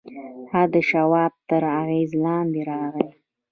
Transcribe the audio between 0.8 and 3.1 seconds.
شواب تر اغېز لاندې راغی